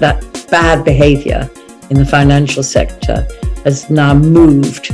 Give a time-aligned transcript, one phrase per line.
[0.00, 1.48] that bad behavior
[1.90, 3.26] in the financial sector
[3.64, 4.92] has now moved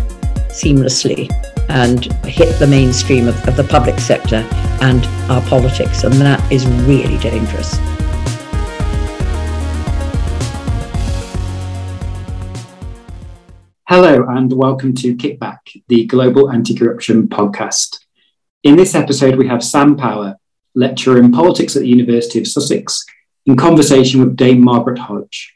[0.50, 1.30] seamlessly
[1.68, 4.44] and hit the mainstream of, of the public sector
[4.82, 6.02] and our politics.
[6.02, 7.76] And that is really dangerous.
[13.88, 18.00] Hello, and welcome to Kickback, the Global Anti Corruption podcast.
[18.64, 20.34] In this episode, we have Sam Power,
[20.74, 23.06] lecturer in politics at the University of Sussex,
[23.46, 25.54] in conversation with Dame Margaret Hodge.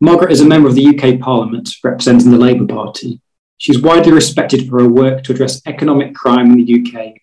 [0.00, 3.22] Margaret is a member of the UK Parliament representing the Labour Party.
[3.56, 7.14] She's widely respected for her work to address economic crime in the UK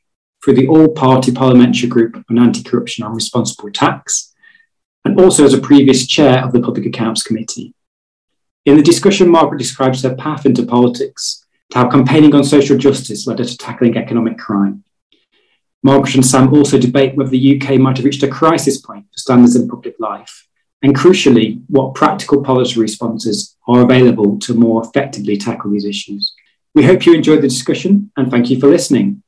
[0.44, 4.34] through the All Party Parliamentary Group on Anti Corruption and Responsible Tax,
[5.06, 7.76] and also as a previous chair of the Public Accounts Committee.
[8.66, 13.28] In the discussion, Margaret describes her path into politics, to how campaigning on social justice
[13.28, 14.84] led her to tackling economic crime.
[15.84, 19.18] Margaret and Sam also debate whether the UK might have reached a crisis point for
[19.18, 20.48] standards in public life,
[20.84, 26.34] and crucially, what practical policy responses are available to more effectively tackle these issues.
[26.74, 29.24] We hope you enjoyed the discussion and thank you for listening.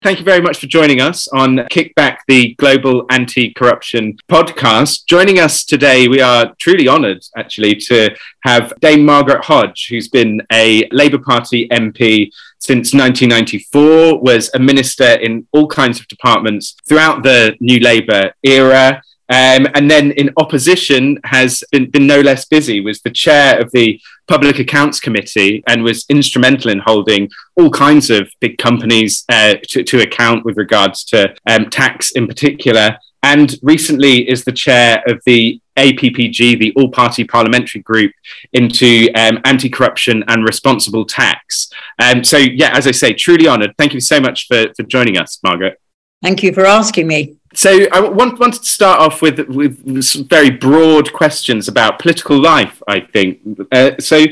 [0.00, 5.06] Thank you very much for joining us on Kickback, the Global Anti Corruption podcast.
[5.06, 10.40] Joining us today, we are truly honoured actually to have Dame Margaret Hodge, who's been
[10.52, 17.24] a Labour Party MP since 1994, was a minister in all kinds of departments throughout
[17.24, 19.02] the New Labour era.
[19.30, 23.70] Um, and then in opposition has been, been, no less busy, was the chair of
[23.72, 29.56] the Public Accounts Committee and was instrumental in holding all kinds of big companies uh,
[29.68, 32.98] to, to, account with regards to um, tax in particular.
[33.22, 38.12] And recently is the chair of the APPG, the All Party Parliamentary Group
[38.52, 41.70] into um, anti corruption and responsible tax.
[41.98, 43.74] Um, so, yeah, as I say, truly honoured.
[43.76, 45.80] Thank you so much for, for joining us, Margaret.
[46.22, 47.37] Thank you for asking me.
[47.58, 52.40] So I want, wanted to start off with with some very broad questions about political
[52.40, 52.80] life.
[52.86, 53.40] I think
[53.72, 54.26] uh, so.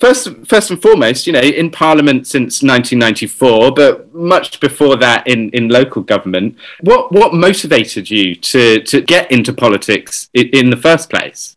[0.00, 5.48] First, first and foremost, you know, in Parliament since 1994, but much before that in,
[5.50, 6.56] in local government.
[6.80, 11.56] What what motivated you to to get into politics in, in the first place?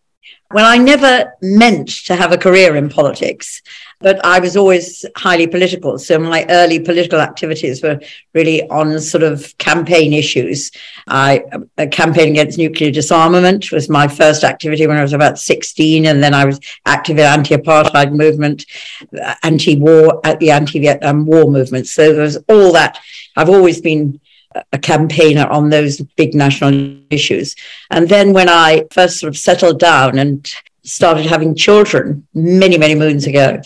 [0.53, 3.63] Well, I never meant to have a career in politics
[3.99, 5.97] but I was always highly political.
[5.97, 7.99] So my early political activities were
[8.33, 10.71] really on sort of campaign issues.
[11.07, 11.43] I
[11.77, 16.21] a campaign against nuclear disarmament was my first activity when I was about 16, and
[16.21, 18.65] then I was active in anti-apartheid movement,
[19.19, 21.87] uh, anti-war at the anti-Vietnam War movement.
[21.87, 22.99] So there was all that.
[23.35, 24.19] I've always been
[24.71, 27.55] a campaigner on those big national issues.
[27.89, 30.49] And then when I first sort of settled down and
[30.85, 33.61] started having children many, many moons ago.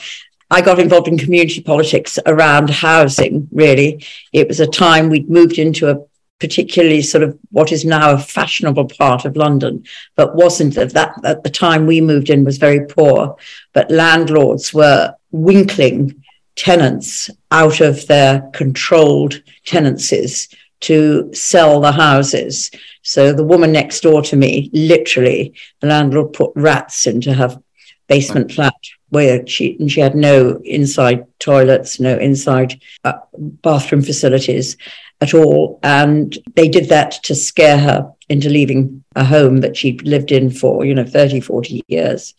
[0.51, 4.03] I got involved in community politics around housing, really.
[4.33, 6.01] It was a time we'd moved into a
[6.39, 9.83] particularly sort of what is now a fashionable part of London,
[10.15, 13.35] but wasn't at that at the time we moved in was very poor.
[13.73, 16.23] But landlords were winkling
[16.55, 20.49] tenants out of their controlled tenancies
[20.81, 22.71] to sell the houses.
[23.01, 27.61] So the woman next door to me, literally, the landlord put rats into her
[28.07, 28.73] basement flat
[29.09, 34.77] where she and she had no inside toilets, no inside uh, bathroom facilities
[35.21, 40.03] at all, and they did that to scare her into leaving a home that she'd
[40.03, 42.35] lived in for you know 30 40 years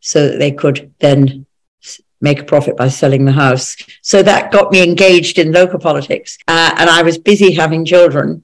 [0.00, 1.46] so that they could then
[2.24, 3.76] make a profit by selling the house.
[4.02, 6.38] So that got me engaged in local politics.
[6.48, 8.42] Uh, and I was busy having children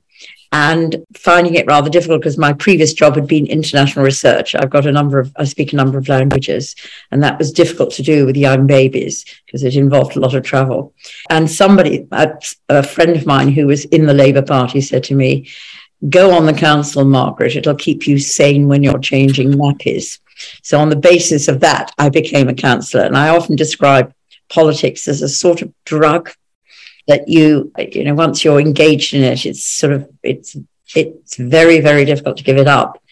[0.53, 4.55] and finding it rather difficult because my previous job had been international research.
[4.55, 6.75] I've got a number of, I speak a number of languages,
[7.11, 10.43] and that was difficult to do with young babies because it involved a lot of
[10.43, 10.93] travel.
[11.29, 15.49] And somebody, a friend of mine who was in the Labour Party, said to me,
[16.09, 17.57] Go on the council, Margaret.
[17.57, 20.19] It'll keep you sane when you're changing nappies.
[20.63, 23.05] So, on the basis of that, I became a councillor.
[23.05, 24.15] And I often describe
[24.49, 26.31] politics as a sort of drug
[27.07, 30.57] that you, you know, once you're engaged in it, it's sort of, it's,
[30.95, 33.03] it's very, very difficult to give it up.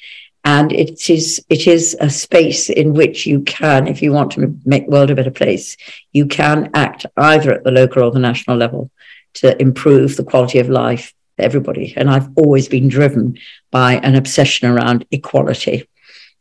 [0.44, 4.56] And it is, it is a space in which you can, if you want to
[4.64, 5.76] make the world a better place,
[6.12, 8.90] you can act either at the local or the national level
[9.34, 11.94] to improve the quality of life everybody.
[11.96, 13.38] And I've always been driven
[13.70, 15.88] by an obsession around equality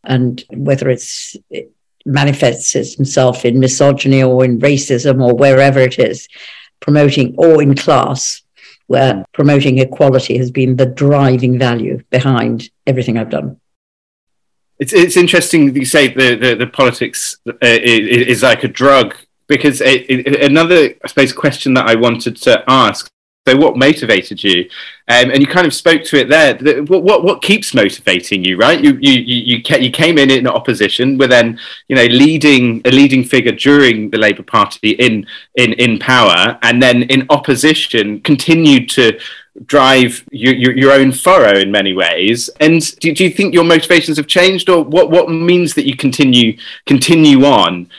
[0.04, 1.72] and whether it's it
[2.06, 6.28] manifests itself in misogyny or in racism or wherever it is,
[6.80, 8.42] promoting or in class,
[8.88, 13.60] where promoting equality has been the driving value behind everything I've done.
[14.80, 19.16] It's, it's interesting you say the, the, the politics uh, is, is, like a drug
[19.48, 23.10] because it, it, another, I suppose, question that I wanted to ask.
[23.48, 24.70] So, what motivated you?
[25.08, 26.84] Um, and you kind of spoke to it there.
[26.84, 28.84] What, what, what keeps motivating you, right?
[28.84, 31.58] You, you, you, you came in in opposition, were then,
[31.88, 36.84] you know, leading a leading figure during the Labour Party in, in, in power, and
[36.84, 39.18] then in opposition continued to
[39.66, 42.50] drive your, your, your, own furrow in many ways.
[42.60, 45.96] And do, do you think your motivations have changed, or what, what means that you
[45.96, 47.90] continue continue on?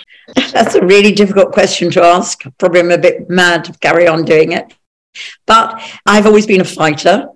[0.52, 2.42] That's a really difficult question to ask.
[2.58, 4.74] Probably I'm a bit mad to carry on doing it.
[5.46, 7.28] But I've always been a fighter.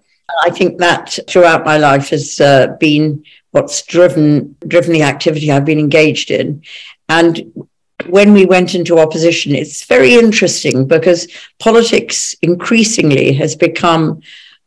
[0.43, 5.65] I think that throughout my life has uh, been what's driven driven the activity I've
[5.65, 6.63] been engaged in.
[7.09, 7.67] And
[8.07, 14.23] when we went into opposition, it's very interesting because politics increasingly has become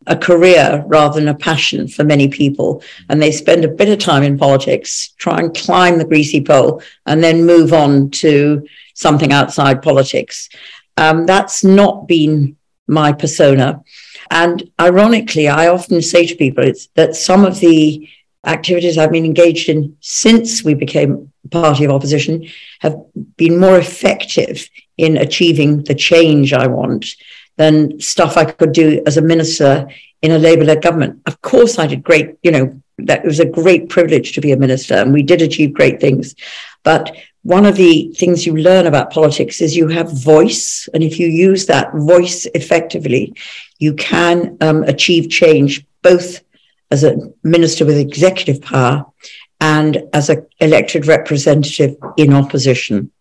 [0.07, 2.83] a career rather than a passion for many people.
[3.09, 6.81] And they spend a bit of time in politics, try and climb the greasy pole,
[7.06, 10.50] and then move on to something outside politics.
[10.97, 12.56] Um, that's not been
[12.87, 13.83] my persona.
[14.31, 18.07] And ironically, I often say to people that some of the
[18.45, 22.47] activities I've been engaged in since we became party of opposition
[22.79, 22.95] have
[23.37, 24.67] been more effective
[24.97, 27.05] in achieving the change I want
[27.57, 29.88] than stuff I could do as a minister
[30.21, 31.21] in a Labour led government.
[31.25, 34.51] Of course, I did great, you know, that it was a great privilege to be
[34.51, 36.35] a minister and we did achieve great things.
[36.83, 37.15] But
[37.45, 40.89] one of the things you learn about politics is you have voice.
[40.95, 43.36] And if you use that voice effectively,
[43.77, 46.42] you can um, achieve change both
[46.89, 49.06] as a minister with executive power
[49.62, 53.12] and as an elected representative in opposition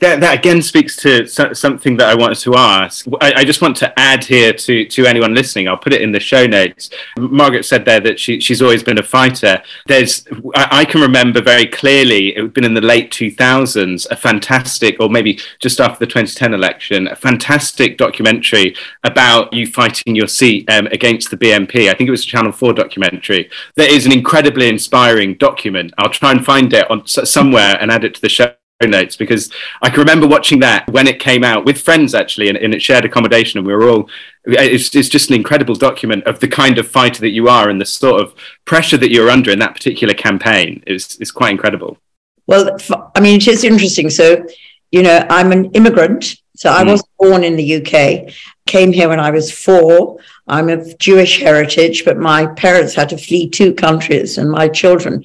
[0.00, 3.06] that, that again speaks to something that I wanted to ask.
[3.20, 5.66] I, I, just want to add here to, to anyone listening.
[5.66, 6.90] I'll put it in the show notes.
[7.18, 9.60] Margaret said there that she, she's always been a fighter.
[9.86, 10.24] There's,
[10.54, 15.00] I, I can remember very clearly, it had been in the late 2000s, a fantastic,
[15.00, 20.70] or maybe just after the 2010 election, a fantastic documentary about you fighting your seat
[20.70, 21.90] um, against the BNP.
[21.90, 23.50] I think it was a Channel 4 documentary.
[23.74, 25.92] That is an incredibly inspiring document.
[25.98, 28.54] I'll try and find it on somewhere and add it to the show
[28.86, 29.50] notes because
[29.82, 33.04] I can remember watching that when it came out with friends actually in, in shared
[33.04, 34.08] accommodation and we were all
[34.44, 37.80] it's, it's just an incredible document of the kind of fighter that you are and
[37.80, 38.34] the sort of
[38.64, 40.84] pressure that you're under in that particular campaign.
[40.86, 41.98] Is is quite incredible.
[42.46, 42.76] Well
[43.16, 44.10] I mean it is interesting.
[44.10, 44.46] So
[44.92, 46.36] you know I'm an immigrant.
[46.56, 46.92] So I mm.
[46.92, 48.32] was born in the UK
[48.66, 50.18] came here when I was four
[50.48, 55.24] I'm of Jewish heritage, but my parents had to flee two countries, and my children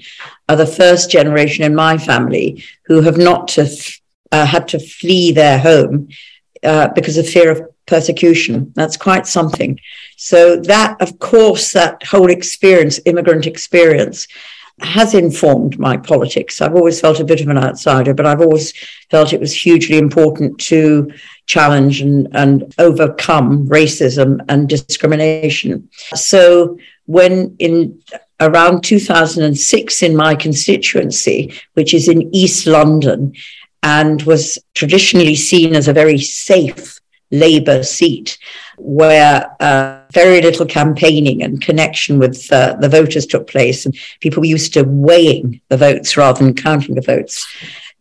[0.50, 3.70] are the first generation in my family who have not to,
[4.32, 6.10] uh, had to flee their home
[6.64, 8.72] uh, because of fear of persecution.
[8.76, 9.80] That's quite something.
[10.18, 14.28] So that, of course, that whole experience, immigrant experience,
[14.80, 16.60] has informed my politics.
[16.60, 18.74] I've always felt a bit of an outsider, but I've always
[19.10, 21.12] felt it was hugely important to
[21.46, 25.90] challenge and, and overcome racism and discrimination.
[26.16, 28.02] So when in
[28.40, 33.34] around 2006 in my constituency, which is in East London,
[33.82, 37.00] and was traditionally seen as a very safe
[37.32, 38.38] Labour seat,
[38.78, 44.42] where uh, very little campaigning and connection with uh, the voters took place, and people
[44.42, 47.46] were used to weighing the votes rather than counting the votes.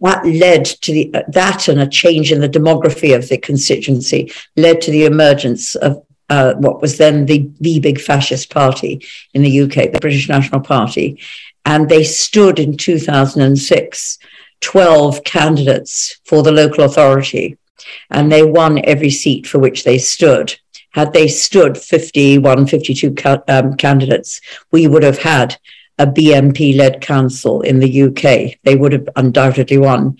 [0.02, 4.32] That led to the, uh, that and a change in the demography of the constituency
[4.56, 9.04] led to the emergence of uh, what was then the, the big fascist party
[9.34, 11.20] in the UK, the British National Party.
[11.64, 14.18] And they stood in 2006,
[14.60, 17.58] 12 candidates for the local authority,
[18.10, 20.58] and they won every seat for which they stood.
[20.90, 24.40] Had they stood 51, 52 ca- um, candidates,
[24.70, 25.58] we would have had
[25.98, 28.58] a BNP led council in the UK.
[28.64, 30.16] They would have undoubtedly won.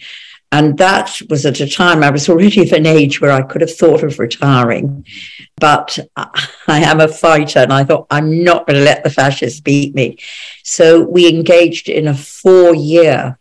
[0.52, 3.62] And that was at a time I was already of an age where I could
[3.62, 5.06] have thought of retiring.
[5.56, 9.60] But I am a fighter and I thought, I'm not going to let the fascists
[9.60, 10.18] beat me.
[10.62, 13.38] So we engaged in a four year,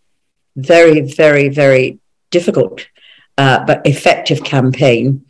[0.55, 2.87] very, very, very difficult
[3.37, 5.25] uh, but effective campaign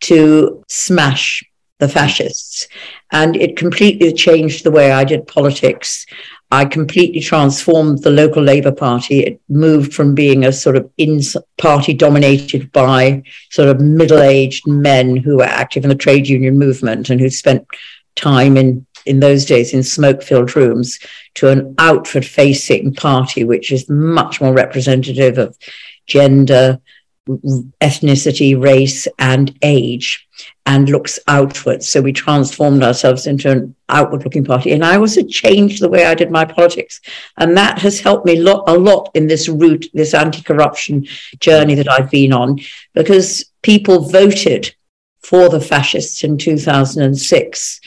[0.00, 1.42] to smash
[1.78, 2.68] the fascists.
[3.10, 6.06] And it completely changed the way I did politics.
[6.54, 9.24] I completely transformed the local Labour Party.
[9.24, 11.20] It moved from being a sort of in
[11.58, 16.56] party dominated by sort of middle aged men who were active in the trade union
[16.56, 17.66] movement and who spent
[18.14, 21.00] time in in those days in smoke filled rooms
[21.34, 25.58] to an outward facing party, which is much more representative of
[26.06, 26.80] gender,
[27.28, 30.28] ethnicity, race, and age.
[30.66, 31.86] and looks outwards.
[31.86, 34.72] So we transformed ourselves into an outward looking party.
[34.72, 37.00] And I also changed the way I did my politics.
[37.36, 41.06] And that has helped me lot, a lot in this route, this anti corruption
[41.38, 42.60] journey that I've been on,
[42.94, 44.74] because people voted
[45.22, 47.80] for the fascists in 2006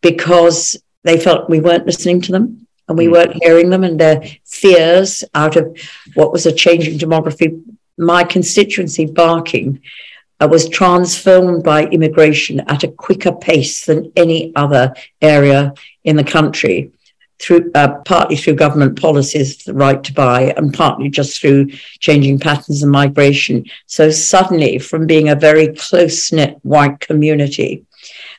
[0.00, 3.12] because they felt we weren't listening to them and we hmm.
[3.12, 5.76] weren't hearing them and their fears out of
[6.14, 7.62] what was a changing demography.
[7.96, 9.80] My constituency, Barking,
[10.40, 16.24] uh, was transformed by immigration at a quicker pace than any other area in the
[16.24, 16.90] country
[17.38, 21.66] through uh, partly through government policies, the right to buy, and partly just through
[22.00, 23.64] changing patterns of migration.
[23.86, 27.84] So suddenly, from being a very close knit white community,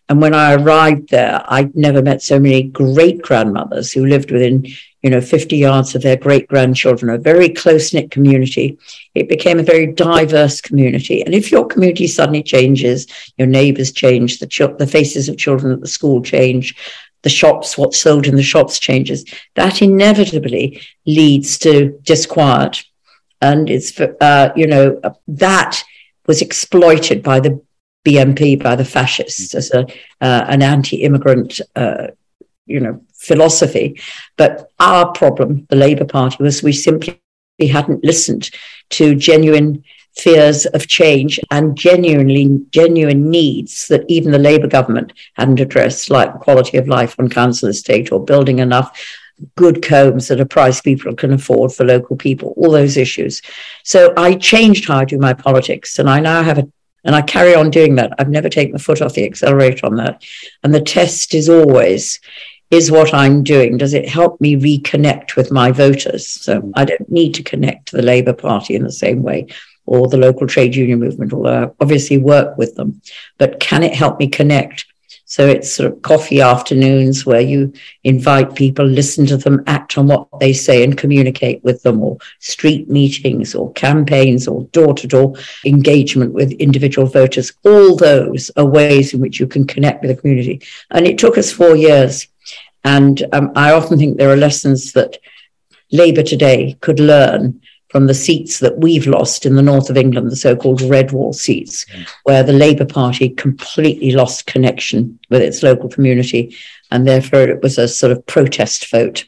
[0.08, 4.68] and when I arrived there, I'd never met so many great grandmothers who lived within,
[5.02, 8.78] you know, 50 yards of their great grandchildren, a very close knit community.
[9.16, 11.24] It became a very diverse community.
[11.24, 13.08] And if your community suddenly changes,
[13.38, 16.76] your neighbors change, the, ch- the faces of children at the school change,
[17.24, 22.84] the shops, what's sold in the shops changes, that inevitably leads to disquiet.
[23.42, 25.84] And it's, uh, you know, that
[26.28, 27.60] was exploited by the
[28.06, 29.86] BNP by the fascists as a
[30.22, 32.08] uh, an anti-immigrant, uh,
[32.66, 34.00] you know, philosophy.
[34.38, 37.20] But our problem, the Labour Party, was we simply
[37.60, 38.52] hadn't listened
[38.92, 39.84] to genuine
[40.18, 46.40] fears of change and genuinely genuine needs that even the Labour government hadn't addressed, like
[46.40, 48.98] quality of life on council estate or building enough
[49.56, 53.42] good combs at a price people can afford for local people, all those issues.
[53.84, 56.72] So I changed how I do my politics, and I now have a
[57.06, 58.14] and I carry on doing that.
[58.18, 60.24] I've never taken the foot off the accelerator on that.
[60.64, 62.20] And the test is always
[62.72, 66.28] is what I'm doing, does it help me reconnect with my voters?
[66.28, 69.48] So I don't need to connect to the Labour Party in the same way
[69.86, 73.02] or the local trade union movement, although I obviously work with them.
[73.38, 74.86] But can it help me connect
[75.28, 80.08] so it's sort of coffee afternoons where you invite people, listen to them, act on
[80.08, 85.08] what they say and communicate with them, or street meetings or campaigns or door to
[85.08, 85.34] door
[85.66, 87.52] engagement with individual voters.
[87.64, 90.62] All those are ways in which you can connect with the community.
[90.92, 92.28] And it took us four years.
[92.84, 95.18] And um, I often think there are lessons that
[95.92, 97.62] Labour today could learn
[97.96, 101.14] from the seats that we've lost in the north of England, the so called red
[101.14, 101.86] wall seats,
[102.24, 106.58] where the Labour Party completely lost connection with its local community.
[106.92, 109.24] And therefore, it was a sort of protest vote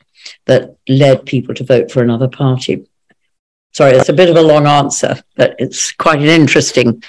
[0.48, 2.86] that led people to vote for another party.
[3.72, 7.02] Sorry, it's a bit of a long answer, but it's quite an interesting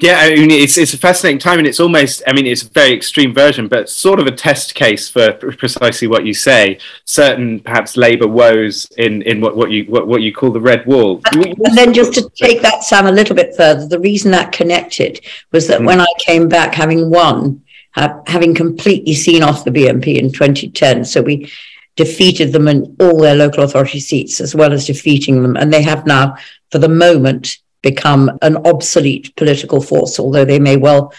[0.00, 2.68] yeah, I mean, it's it's a fascinating time, and it's almost, I mean, it's a
[2.68, 6.78] very extreme version, but sort of a test case for precisely what you say.
[7.06, 10.84] Certain, perhaps, Labour woes in in what, what you what, what you call the red
[10.84, 11.22] wall.
[11.32, 15.24] And then, just to take that Sam a little bit further, the reason that connected
[15.52, 15.86] was that mm.
[15.86, 21.22] when I came back, having won, having completely seen off the BNP in 2010, so
[21.22, 21.50] we
[21.96, 25.82] defeated them in all their local authority seats, as well as defeating them, and they
[25.82, 26.36] have now,
[26.70, 31.12] for the moment become an obsolete political force, although they may well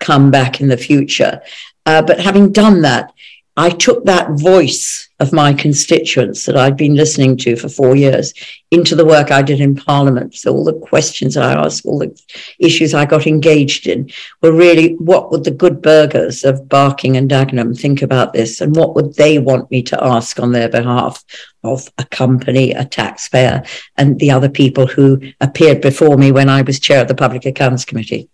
[0.00, 1.40] come back in the future.
[1.86, 3.12] Uh, but having done that,
[3.56, 8.32] I took that voice of my constituents that I'd been listening to for four years
[8.70, 10.34] into the work I did in Parliament.
[10.34, 12.18] So all the questions I asked, all the
[12.58, 17.30] issues I got engaged in were really what would the good burghers of Barking and
[17.30, 18.62] Dagenham think about this?
[18.62, 21.22] And what would they want me to ask on their behalf
[21.62, 23.62] of a company, a taxpayer,
[23.98, 27.44] and the other people who appeared before me when I was chair of the Public
[27.44, 28.30] Accounts Committee?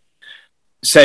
[0.84, 1.04] So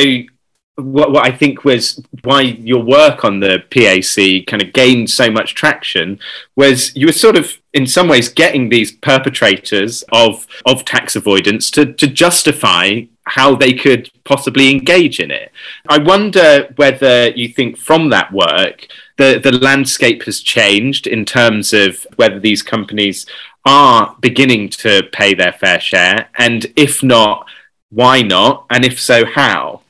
[0.76, 5.30] what, what I think was why your work on the PAC kind of gained so
[5.30, 6.20] much traction
[6.56, 11.70] was you were sort of in some ways getting these perpetrators of of tax avoidance
[11.72, 15.52] to, to justify how they could possibly engage in it.
[15.88, 18.88] I wonder whether you think from that work
[19.18, 23.28] the, the landscape has changed in terms of whether these companies
[23.66, 27.48] are beginning to pay their fair share, and if not,
[27.92, 28.66] why not?
[28.70, 29.83] And if so, how?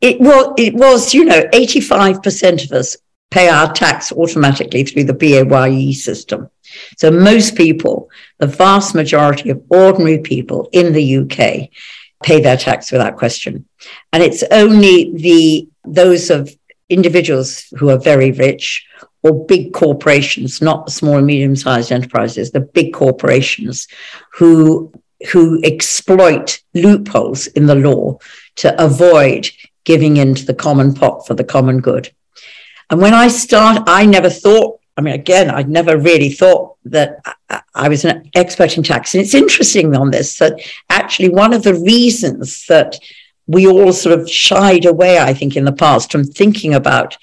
[0.00, 2.96] It was, it was, you know, 85% of us
[3.30, 6.50] pay our tax automatically through the PAYE system.
[6.96, 11.70] So most people, the vast majority of ordinary people in the UK
[12.22, 13.66] pay their tax without question.
[14.12, 16.54] And it's only the those of
[16.88, 18.86] individuals who are very rich
[19.22, 23.88] or big corporations, not small and medium sized enterprises, the big corporations
[24.32, 24.92] who
[25.32, 28.18] who exploit loopholes in the law
[28.56, 29.50] to avoid
[29.84, 32.10] giving into the common pot for the common good.
[32.90, 37.20] And when I start, I never thought, I mean, again, I'd never really thought that
[37.74, 39.14] I was an expert in tax.
[39.14, 42.98] And it's interesting on this that actually one of the reasons that
[43.46, 47.16] we all sort of shied away, I think, in the past from thinking about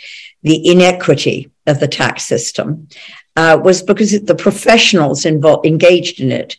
[0.43, 2.87] the inequity of the tax system
[3.35, 6.57] uh, was because the professionals involved, engaged in it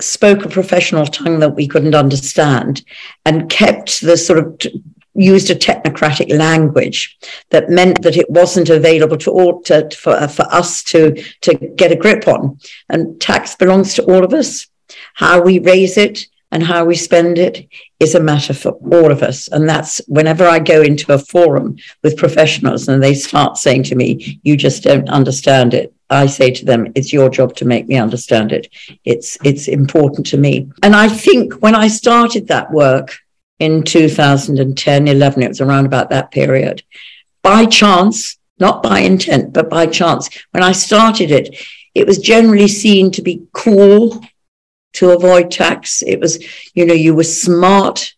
[0.00, 2.84] spoke a professional tongue that we couldn't understand
[3.24, 4.60] and kept the sort of
[5.14, 7.16] used a technocratic language
[7.50, 11.54] that meant that it wasn't available to all to, for, uh, for us to to
[11.54, 12.58] get a grip on
[12.90, 14.66] and tax belongs to all of us
[15.14, 19.22] how we raise it and how we spend it is a matter for all of
[19.22, 19.48] us.
[19.48, 23.96] And that's whenever I go into a forum with professionals and they start saying to
[23.96, 25.92] me, you just don't understand it.
[26.08, 28.68] I say to them, it's your job to make me understand it.
[29.04, 30.70] It's, it's important to me.
[30.82, 33.18] And I think when I started that work
[33.58, 36.82] in 2010, 11, it was around about that period,
[37.42, 41.56] by chance, not by intent, but by chance, when I started it,
[41.94, 44.20] it was generally seen to be cool
[44.94, 46.02] to avoid tax.
[46.02, 46.44] It was,
[46.74, 48.14] you know, you were smart.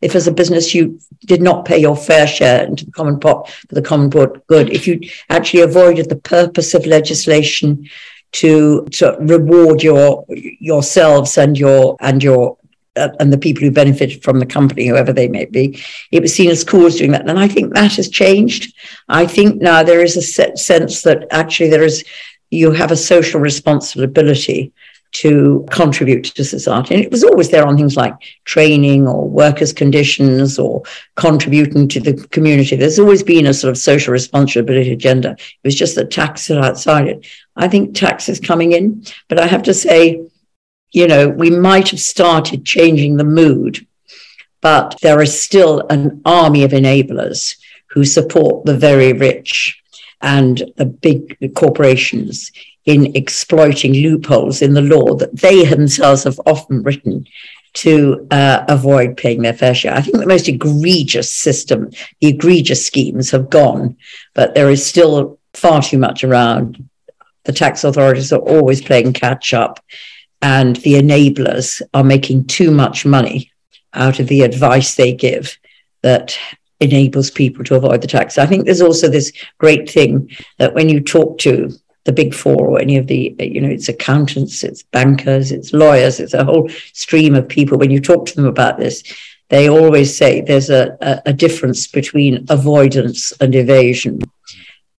[0.00, 3.48] If as a business you did not pay your fair share into the common pot
[3.50, 7.88] for the common good, if you actually avoided the purpose of legislation
[8.32, 12.58] to, to reward your yourselves and your and your
[12.96, 16.34] uh, and the people who benefited from the company, whoever they may be, it was
[16.34, 17.28] seen as cool as doing that.
[17.28, 18.74] And I think that has changed.
[19.08, 22.04] I think now there is a sense that actually there is
[22.50, 24.72] you have a social responsibility
[25.10, 26.94] to contribute to society.
[26.94, 30.82] And it was always there on things like training or workers' conditions or
[31.16, 32.76] contributing to the community.
[32.76, 35.32] There's always been a sort of social responsibility agenda.
[35.32, 37.26] It was just that tax is outside it.
[37.56, 40.22] I think tax is coming in, but I have to say,
[40.90, 43.86] you know, we might have started changing the mood,
[44.60, 47.56] but there is still an army of enablers
[47.90, 49.82] who support the very rich
[50.20, 52.52] and the big corporations
[52.88, 57.26] in exploiting loopholes in the law that they themselves have often written
[57.74, 59.92] to uh, avoid paying their fair share.
[59.92, 61.90] I think the most egregious system,
[62.22, 63.98] the egregious schemes have gone,
[64.32, 66.88] but there is still far too much around.
[67.44, 69.84] The tax authorities are always playing catch up,
[70.40, 73.52] and the enablers are making too much money
[73.92, 75.58] out of the advice they give
[76.00, 76.38] that
[76.80, 78.38] enables people to avoid the tax.
[78.38, 81.70] I think there's also this great thing that when you talk to
[82.08, 86.20] the big four or any of the, you know, it's accountants, it's bankers, it's lawyers,
[86.20, 87.76] it's a whole stream of people.
[87.76, 89.02] When you talk to them about this,
[89.50, 94.20] they always say there's a, a, a difference between avoidance and evasion.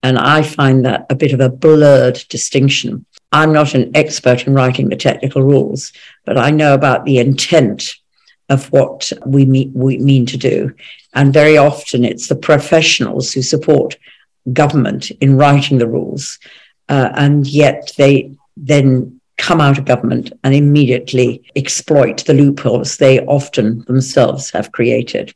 [0.04, 3.08] And I find that a bit of a blurred distinction.
[3.32, 5.92] I'm not an expert in writing the technical rules,
[6.26, 7.96] but I know about the intent
[8.50, 10.76] of what we we mean to do.
[11.16, 13.98] And very often it's the professionals who support
[14.54, 16.38] government in writing the rules.
[16.90, 23.22] Uh, and yet they then come out of government and immediately exploit the loopholes they
[23.22, 25.34] often themselves have created.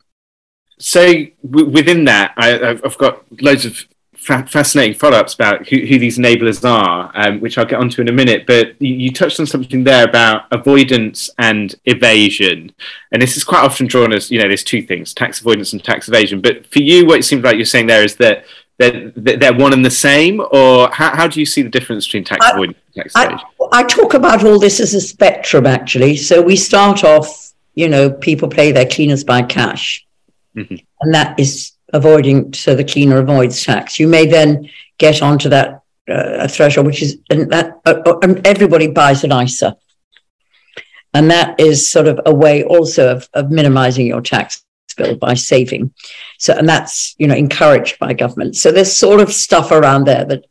[0.78, 1.06] So
[1.50, 2.48] w- within that, I,
[2.84, 3.86] have got loads of
[4.24, 8.10] fa- fascinating follow-ups about who, who these enablers are, um, which I'll get onto in
[8.10, 8.46] a minute.
[8.46, 12.72] But you, you, touched on something there about avoidance and evasion,
[13.12, 15.84] and this is quite often drawn as you know, there's two things: tax avoidance and
[15.84, 16.42] tax evasion.
[16.42, 18.46] But for you, what it seems like you're saying there is that
[18.92, 22.24] they're, they're one and the same, or how, how do you see the difference between
[22.24, 23.40] tax I, avoidance and tax evasion?
[23.72, 26.18] I, I talk about all this as a spectrum, actually.
[26.18, 30.06] So we start off, you know, people pay their cleaners by cash.
[30.56, 30.76] Mm-hmm.
[31.02, 34.00] And that is avoiding, so the cleaner avoids tax.
[34.00, 38.46] You may then get onto that uh, threshold, which is, and that uh, uh, and
[38.46, 39.78] everybody buys an ISA.
[41.14, 44.63] And that is sort of a way also of, of minimizing your tax
[44.94, 45.94] bill by saving.
[46.40, 48.56] So, and that's, you know, encouraged by government.
[48.56, 50.46] So there's sort of stuff around there that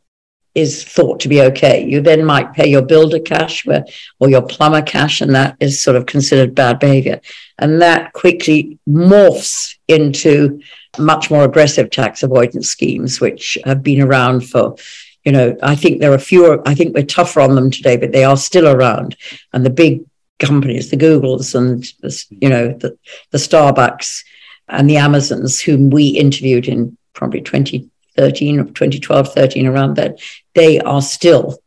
[0.55, 1.83] is thought to be okay.
[1.83, 3.85] You then might pay your builder cash where,
[4.19, 7.21] or your plumber cash, and that is sort of considered bad behavior.
[7.57, 10.61] And that quickly morphs into
[10.99, 14.75] much more aggressive tax avoidance schemes, which have been around for,
[15.23, 18.11] you know, I think there are fewer, I think we're tougher on them today, but
[18.11, 19.15] they are still around.
[19.53, 20.03] And the big
[20.37, 21.83] companies, the Googles and,
[22.29, 22.97] you know, the,
[23.31, 24.23] the Starbucks
[24.67, 30.19] and the Amazons, whom we interviewed in probably 2013 or 2012, 13, around that,
[30.55, 31.57] they are still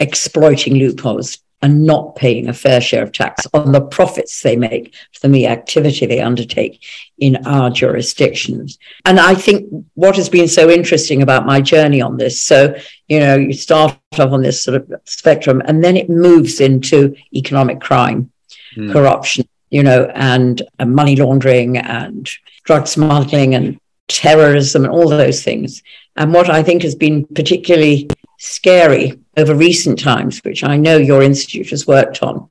[0.00, 4.94] exploiting loopholes and not paying a fair share of tax on the profits they make
[5.20, 6.84] from the activity they undertake
[7.18, 8.78] in our jurisdictions.
[9.04, 12.76] And I think what has been so interesting about my journey on this, so,
[13.08, 17.16] you know, you start off on this sort of spectrum and then it moves into
[17.34, 18.30] economic crime,
[18.76, 18.92] mm.
[18.92, 22.28] corruption, you know, and, and money laundering and
[22.64, 23.78] drug smuggling and
[24.08, 25.82] terrorism and all those things.
[26.16, 31.22] And what I think has been particularly scary over recent times, which I know your
[31.22, 32.50] institute has worked on,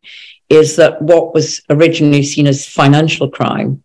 [0.50, 3.84] is that what was originally seen as financial crime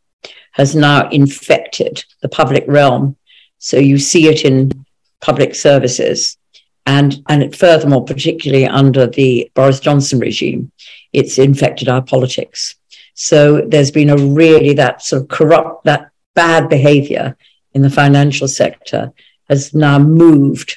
[0.53, 3.17] has now infected the public realm.
[3.59, 4.85] So you see it in
[5.21, 6.37] public services.
[6.85, 10.71] And, and furthermore, particularly under the Boris Johnson regime,
[11.13, 12.77] it's infected our politics.
[13.23, 17.37] So there's been a really that sort of corrupt, that bad behavior
[17.73, 19.13] in the financial sector
[19.49, 20.77] has now moved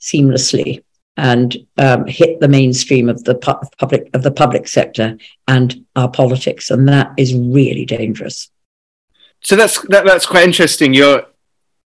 [0.00, 0.84] seamlessly
[1.18, 6.10] and um, hit the mainstream of the pu- public of the public sector and our
[6.10, 8.48] politics, and that is really dangerous.
[9.42, 10.94] So that's that, that's quite interesting.
[10.94, 11.26] You're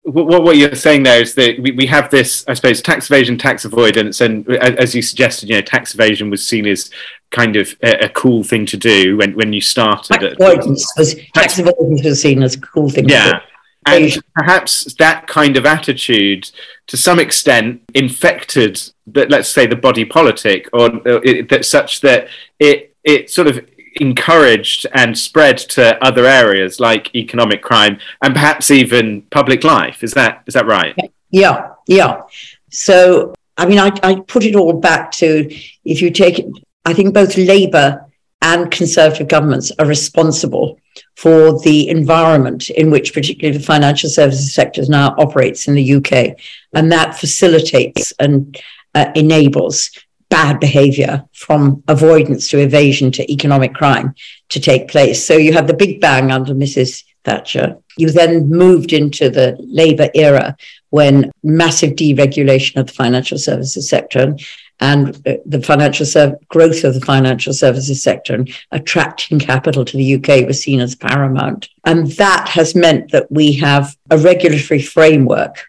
[0.04, 3.38] what, what you're saying there is that we, we have this, I suppose, tax evasion,
[3.38, 6.90] tax avoidance, and as you suggested, you know, tax evasion was seen as
[7.30, 10.20] kind of a, a cool thing to do when, when you started.
[10.20, 13.08] Tax avoidance was tax, tax avoidance was seen as a cool thing.
[13.08, 13.40] Yeah,
[13.86, 16.50] and perhaps that kind of attitude,
[16.88, 22.02] to some extent, infected, that let's say, the body politic, or uh, it, that such
[22.02, 23.66] that it it sort of
[24.00, 30.02] encouraged and spread to other areas like economic crime and perhaps even public life.
[30.02, 30.96] Is that is that right?
[31.30, 32.22] Yeah, yeah.
[32.70, 35.48] So I mean, I, I put it all back to
[35.84, 36.46] if you take it,
[36.84, 38.04] I think both Labour
[38.42, 40.78] and Conservative governments are responsible
[41.16, 46.36] for the environment in which particularly the financial services sector now operates in the UK.
[46.74, 48.56] And that facilitates and
[48.94, 49.90] uh, enables
[50.34, 54.12] bad behavior from avoidance to evasion to economic crime
[54.48, 55.24] to take place.
[55.24, 57.04] So you have the big bang under Mrs.
[57.24, 57.76] Thatcher.
[57.96, 60.56] You then moved into the Labour era
[60.90, 64.34] when massive deregulation of the financial services sector
[64.80, 69.96] and uh, the financial serv- growth of the financial services sector and attracting capital to
[69.96, 71.68] the UK was seen as paramount.
[71.84, 75.64] And that has meant that we have a regulatory framework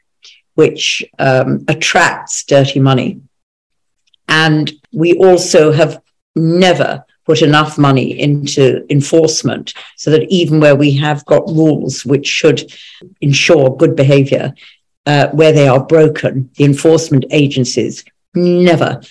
[0.55, 3.21] which um, attracts dirty money.
[4.27, 6.01] And we also have
[6.35, 12.27] never put enough money into enforcement so that even where we have got rules which
[12.27, 12.71] should
[13.21, 14.53] ensure good behavior,
[15.05, 19.01] uh, where they are broken, the enforcement agencies never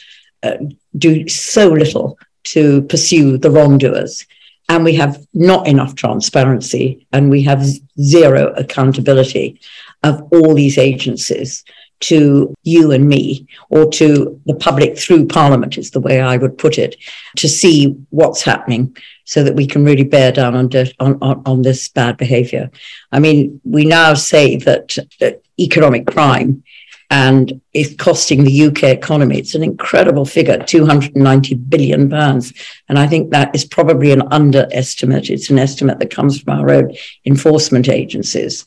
[0.42, 0.57] uh,
[0.96, 4.27] do so little to pursue the wrongdoers.
[4.68, 7.66] And we have not enough transparency and we have
[8.00, 9.61] zero accountability
[10.03, 11.64] of all these agencies
[12.00, 16.59] to you and me or to the public through parliament is the way I would
[16.59, 16.96] put it
[17.37, 21.88] to see what's happening so that we can really bear down on, on, on this
[21.88, 22.70] bad behavior.
[23.11, 26.62] I mean, we now say that, that economic crime
[27.11, 29.38] and it's costing the UK economy.
[29.38, 32.52] It's an incredible figure, 290 billion pounds.
[32.88, 35.30] And I think that is probably an underestimate.
[35.30, 38.64] It's an estimate that comes from our own enforcement agencies.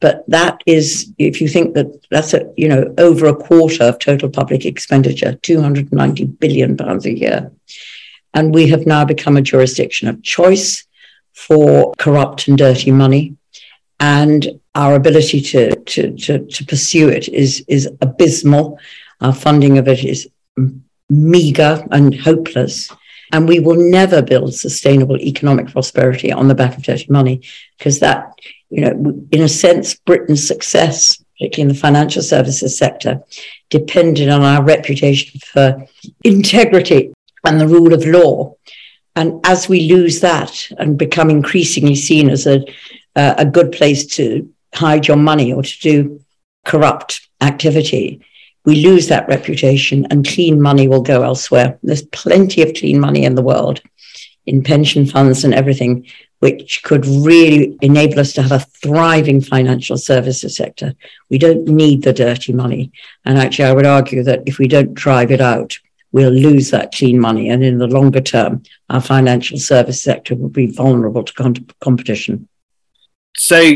[0.00, 3.98] But that is, if you think that that's a, you know, over a quarter of
[3.98, 7.52] total public expenditure, 290 billion pounds a year.
[8.32, 10.84] And we have now become a jurisdiction of choice
[11.32, 13.36] for corrupt and dirty money.
[13.98, 18.78] And our ability to, to, to, to pursue it is, is abysmal.
[19.20, 20.28] Our funding of it is
[21.10, 22.90] meager and hopeless.
[23.32, 27.42] And we will never build sustainable economic prosperity on the back of dirty money
[27.76, 28.32] because that,
[28.70, 33.22] you know, in a sense, Britain's success, particularly in the financial services sector,
[33.68, 35.86] depended on our reputation for
[36.24, 37.12] integrity
[37.44, 38.54] and the rule of law.
[39.16, 42.64] And as we lose that and become increasingly seen as a,
[43.16, 46.20] uh, a good place to hide your money or to do
[46.64, 48.20] corrupt activity,
[48.64, 51.78] we lose that reputation and clean money will go elsewhere.
[51.82, 53.80] There's plenty of clean money in the world,
[54.46, 56.06] in pension funds and everything,
[56.40, 60.94] which could really enable us to have a thriving financial services sector.
[61.28, 62.92] We don't need the dirty money.
[63.24, 65.78] And actually, I would argue that if we don't drive it out,
[66.12, 67.50] we'll lose that clean money.
[67.50, 72.48] And in the longer term, our financial service sector will be vulnerable to competition.
[73.36, 73.74] So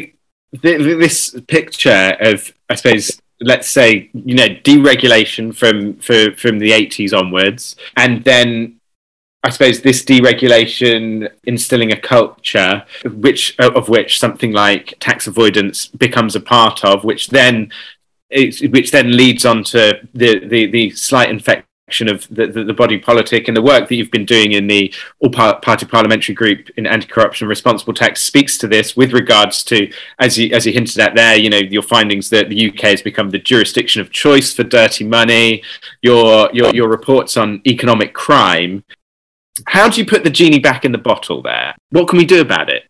[0.62, 7.16] this picture of, I suppose, let's say, you know, deregulation from for, from the 80s
[7.16, 8.81] onwards, and then
[9.44, 16.35] I suppose this deregulation instilling a culture which of which something like tax avoidance becomes
[16.35, 17.70] a part of, which then
[18.30, 22.98] which then leads on to the, the, the slight infection of the, the, the, body
[22.98, 23.46] politic.
[23.46, 27.46] And the work that you've been doing in the all party parliamentary group in anti-corruption
[27.46, 31.37] responsible tax speaks to this with regards to as you as you hinted at there
[31.37, 35.04] you know your findings that the UK has become the jurisdiction of choice for dirty
[35.04, 35.62] money
[36.00, 38.83] your your your reports on economic crime
[39.66, 42.40] how do you put the genie back in the bottle there what can we do
[42.40, 42.84] about it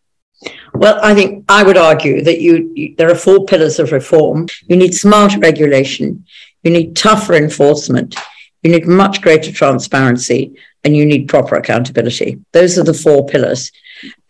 [0.75, 4.49] well, I think I would argue that you, you, there are four pillars of reform.
[4.67, 6.27] You need smarter regulation,
[6.63, 8.17] you need tougher enforcement,
[8.63, 12.41] you need much greater transparency and you need proper accountability.
[12.53, 13.71] Those are the four pillars.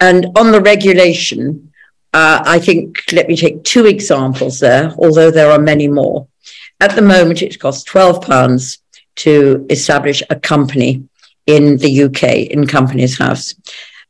[0.01, 1.73] And on the regulation,
[2.12, 6.29] uh, I think, let me take two examples there, although there are many more.
[6.81, 8.79] At the moment, it costs £12
[9.16, 11.09] to establish a company
[11.47, 13.55] in the UK, in Companies House.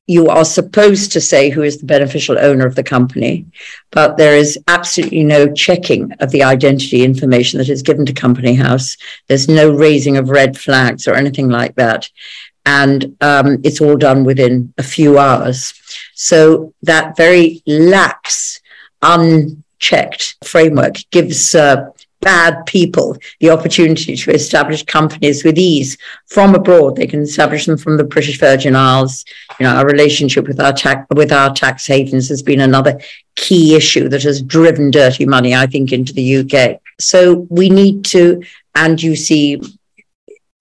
[0.06, 3.46] You are supposed to say who is the beneficial owner of the company,
[3.90, 8.54] but there is absolutely no checking of the identity information that is given to Company
[8.54, 8.98] House.
[9.28, 12.10] There's no raising of red flags or anything like that.
[12.66, 15.72] And um, it's all done within a few hours.
[16.14, 18.60] So that very lax,
[19.02, 21.90] unchecked framework gives uh,
[22.24, 26.96] bad people the opportunity to establish companies with ease from abroad.
[26.96, 29.24] They can establish them from the British Virgin Isles.
[29.60, 32.98] You know, our relationship with our tax with our tax havens has been another
[33.36, 36.80] key issue that has driven dirty money, I think, into the UK.
[36.98, 38.42] So we need to,
[38.74, 39.60] and you see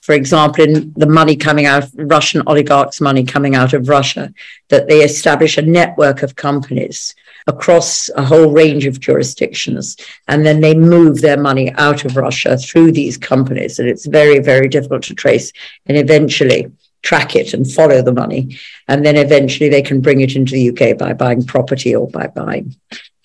[0.04, 4.34] for example, in the money coming out, of Russian oligarchs' money coming out of Russia,
[4.68, 7.16] that they establish a network of companies
[7.48, 9.98] across a whole range of jurisdictions.
[10.28, 13.80] And then they move their money out of Russia through these companies.
[13.80, 15.52] And it's very, very difficult to trace
[15.86, 18.58] and eventually track it and follow the money.
[18.88, 22.28] And then eventually they can bring it into the UK by buying property or by
[22.28, 22.76] buying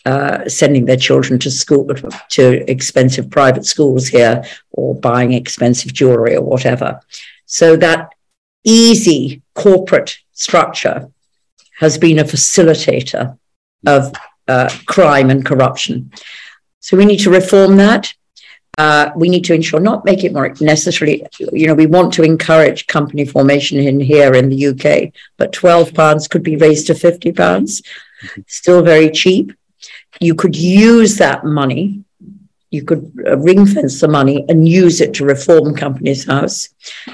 [0.04, 1.86] uh, sending their children to school
[2.30, 7.00] to expensive private schools here or buying expensive jewelry or whatever.
[7.46, 8.08] So that
[8.64, 11.10] easy corporate structure
[11.78, 13.38] has been a facilitator
[13.86, 14.12] of
[14.46, 16.10] uh, crime and corruption.
[16.80, 18.12] So we need to reform that.
[18.76, 21.26] Uh, we need to ensure not make it more necessarily.
[21.38, 25.92] You know, we want to encourage company formation in here in the UK, but twelve
[25.94, 27.82] pounds could be raised to fifty pounds.
[28.46, 29.52] Still very cheap
[30.20, 32.04] you could use that money,
[32.70, 36.68] you could uh, ring fence the money and use it to reform Companies House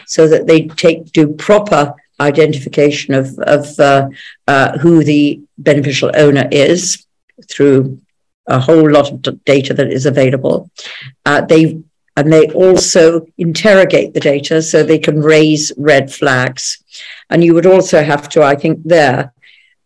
[0.07, 4.09] so that they take do proper identification of, of uh,
[4.47, 7.07] uh, who the beneficial owner is
[7.51, 8.01] through
[8.47, 10.71] a whole lot of data that is available.
[11.25, 11.83] Uh, they
[12.17, 16.85] and they also interrogate the data so they can raise red flags.
[17.29, 19.33] And you would also have to, I think, there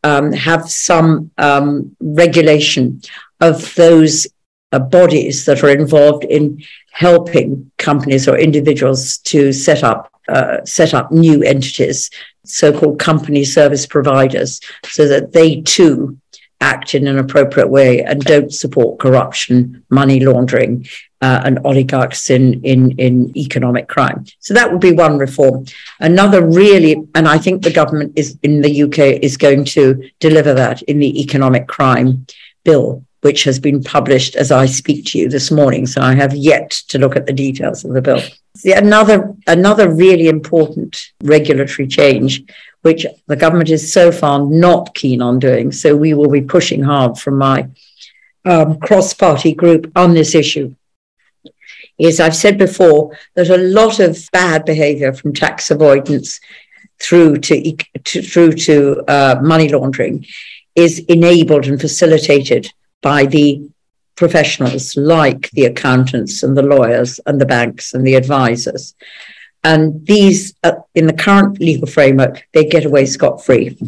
[0.04, 3.00] um, have some um, regulation
[3.40, 4.26] of those
[4.72, 6.62] uh, bodies that are involved in
[6.92, 12.10] helping companies or individuals to set up uh, set up new entities,
[12.44, 16.18] so-called company service providers, so that they too
[16.60, 20.86] act in an appropriate way and don't support corruption, money laundering,
[21.20, 24.24] uh, and oligarchs in, in, in economic crime.
[24.40, 25.66] So that would be one reform.
[26.00, 30.54] Another really, and I think the government is in the UK is going to deliver
[30.54, 32.26] that in the economic crime
[32.64, 35.86] bill, which has been published as I speak to you this morning.
[35.86, 38.22] So I have yet to look at the details of the bill.
[38.64, 42.44] Another, another really important regulatory change,
[42.82, 45.72] which the government is so far not keen on doing.
[45.72, 47.68] So we will be pushing hard from my
[48.44, 50.74] um, cross party group on this issue
[51.98, 56.40] is I've said before that a lot of bad behavior from tax avoidance
[57.00, 60.24] through to, to through to uh, money laundering
[60.74, 62.72] is enabled and facilitated
[63.02, 63.68] by the
[64.16, 68.94] professionals like the accountants and the lawyers and the banks and the advisors.
[69.62, 73.78] And these, uh, in the current legal framework, they get away scot free.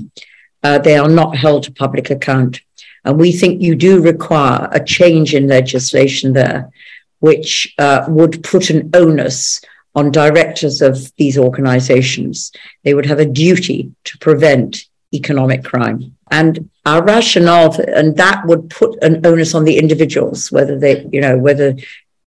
[0.63, 2.61] Uh, they are not held to public account.
[3.05, 6.71] And we think you do require a change in legislation there
[7.21, 9.61] which uh, would put an onus
[9.95, 12.53] on directors of these organizations.
[12.83, 16.17] They would have a duty to prevent economic crime.
[16.31, 21.07] And our rationale, for, and that would put an onus on the individuals, whether they,
[21.13, 21.75] you know, whether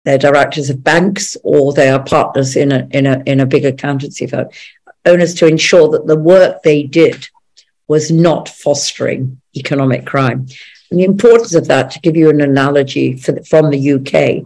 [0.06, 3.66] they're directors of banks or they are partners in a, in a, in a big
[3.66, 4.48] accountancy firm,
[5.06, 7.28] onus to ensure that the work they did
[7.88, 10.48] was not fostering economic crime.
[10.92, 14.46] And the importance of that, to give you an analogy the, from the UK,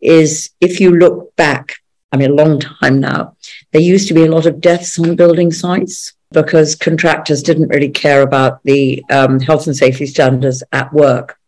[0.00, 1.76] is if you look back,
[2.12, 3.36] I mean, a long time now,
[3.72, 7.88] there used to be a lot of deaths on building sites because contractors didn't really
[7.88, 11.38] care about the um, health and safety standards at work.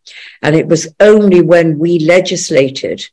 [0.41, 3.07] And it was only when we legislated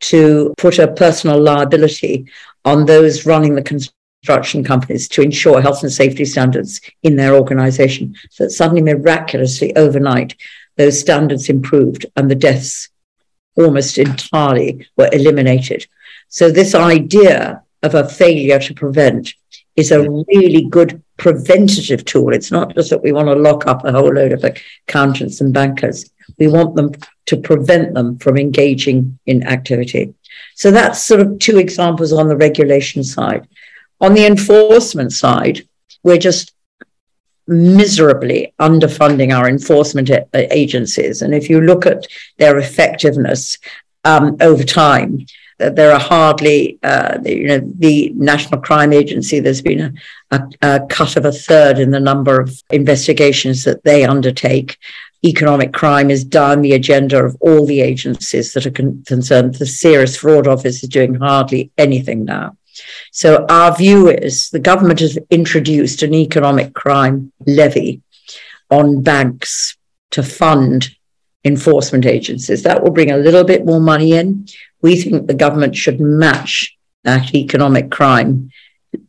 [0.00, 2.24] to put a personal liability
[2.64, 8.16] on those running the construction companies to ensure health and safety standards in their organization
[8.38, 10.34] that suddenly, miraculously, overnight,
[10.76, 12.88] those standards improved and the deaths
[13.54, 15.86] almost entirely were eliminated.
[16.28, 19.34] So, this idea of a failure to prevent
[19.78, 22.32] is a really good preventative tool.
[22.34, 25.54] It's not just that we want to lock up a whole load of accountants and
[25.54, 26.10] bankers.
[26.36, 26.90] We want them
[27.26, 30.14] to prevent them from engaging in activity.
[30.56, 33.46] So that's sort of two examples on the regulation side.
[34.00, 35.66] On the enforcement side,
[36.02, 36.52] we're just
[37.46, 41.22] miserably underfunding our enforcement agencies.
[41.22, 42.04] And if you look at
[42.36, 43.58] their effectiveness
[44.04, 45.24] um, over time,
[45.58, 49.92] there are hardly, uh, you know, the National Crime Agency, there's been a,
[50.30, 54.76] a, a, cut of a third in the number of investigations that they undertake.
[55.24, 59.56] Economic crime is down the agenda of all the agencies that are con- concerned.
[59.56, 62.56] The Serious Fraud Office is doing hardly anything now.
[63.10, 68.00] So our view is the government has introduced an economic crime levy
[68.70, 69.76] on banks
[70.12, 70.90] to fund
[71.48, 72.62] enforcement agencies.
[72.62, 74.46] That will bring a little bit more money in.
[74.80, 78.50] We think the government should match that economic crime.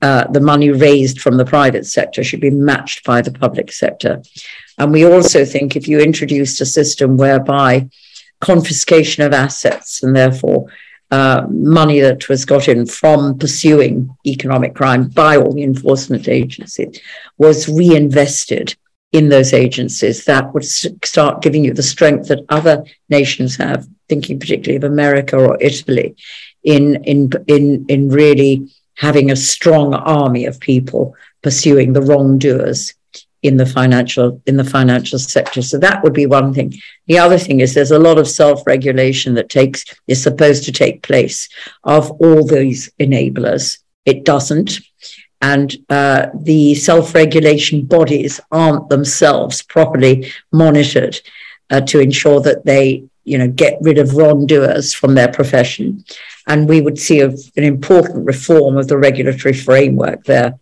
[0.02, 4.22] Uh, the money raised from the private sector should be matched by the public sector.
[4.78, 7.90] And we also think if you introduced a system whereby
[8.42, 10.68] confiscation of assets and therefore
[11.12, 17.00] uh, money that was got in from pursuing economic crime by all the enforcement agencies
[17.38, 18.76] was reinvested
[19.12, 24.40] in those agencies, that would start giving you the strength that other nations have, thinking
[24.40, 26.16] particularly of America or Italy,
[26.64, 32.94] in, in, in, in really having a strong army of people pursuing the wrongdoers
[33.42, 35.62] in the financial in the financial sector.
[35.62, 36.74] So that would be one thing.
[37.08, 41.04] The other thing is there's a lot of self-regulation that takes is supposed to take
[41.04, 41.48] place
[41.84, 43.80] of all these enablers.
[44.06, 44.80] It doesn't.
[45.42, 51.20] And uh, the self-regulation bodies aren't themselves properly monitored
[51.70, 56.04] uh, to ensure that they, you know, get rid of wrongdoers from their profession.
[56.48, 60.60] And we would see a, an important reform of the regulatory framework there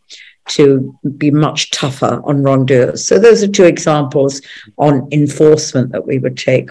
[0.50, 3.06] to be much tougher on wrongdoers.
[3.06, 4.42] So those are two examples
[4.78, 6.70] on enforcement that we would take.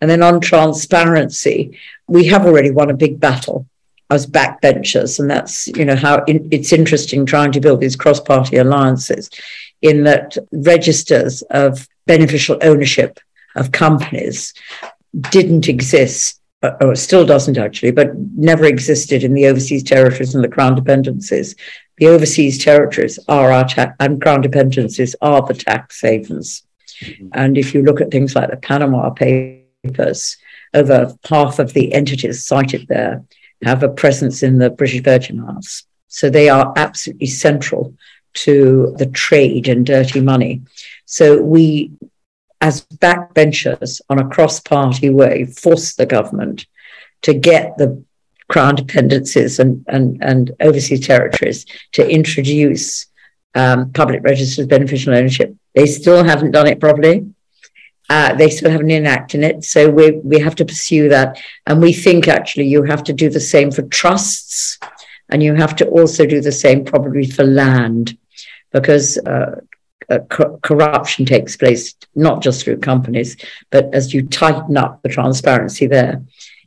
[0.00, 3.66] And then on transparency, we have already won a big battle
[4.10, 5.18] as backbenchers.
[5.18, 9.30] And that's, you know, how in, it's interesting trying to build these cross party alliances
[9.82, 13.18] in that registers of beneficial ownership
[13.56, 14.54] of companies
[15.30, 20.42] didn't exist uh, or still doesn't actually, but never existed in the overseas territories and
[20.42, 21.54] the crown dependencies.
[21.98, 26.62] The overseas territories are our tax, and crown dependencies are the tax havens.
[27.00, 27.28] Mm-hmm.
[27.32, 30.36] And if you look at things like the Panama Papers,
[30.72, 33.22] over half of the entities cited there
[33.64, 35.86] have a presence in the British Virgin Islands.
[36.08, 37.94] So they are absolutely central
[38.34, 40.62] to the trade in dirty money.
[41.06, 41.92] So we
[42.64, 46.66] as backbenchers on a cross party way, force the government
[47.20, 48.02] to get the
[48.48, 53.06] crown dependencies and, and, and overseas territories to introduce
[53.54, 55.54] um, public registered beneficial ownership.
[55.74, 57.33] They still haven't done it properly.
[58.10, 59.64] Uh, they still haven't enacted it.
[59.64, 61.40] So we, we have to pursue that.
[61.66, 64.78] And we think actually you have to do the same for trusts
[65.30, 68.16] and you have to also do the same probably for land
[68.72, 69.60] because uh,
[70.10, 73.36] uh, co- corruption takes place not just through companies,
[73.70, 76.22] but as you tighten up the transparency there,